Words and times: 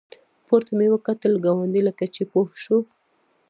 پورته 0.47 0.71
مې 0.77 0.87
وکتل، 0.93 1.33
ګاونډي 1.45 1.81
لکه 1.87 2.05
چې 2.13 2.21
پوه 2.31 2.49
شو. 2.63 2.77